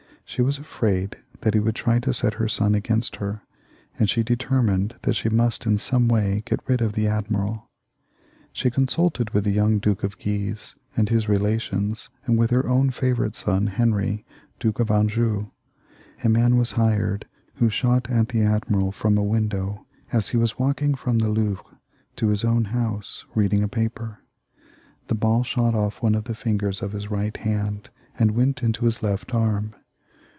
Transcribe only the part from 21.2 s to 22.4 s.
Louvre 280 CHARLES IX, [CH. to